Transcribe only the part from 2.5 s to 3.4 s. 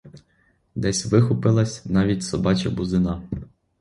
бузина.